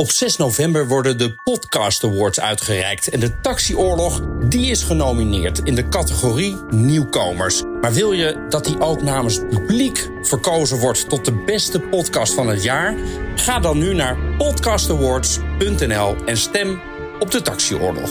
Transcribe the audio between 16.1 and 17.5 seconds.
en stem op de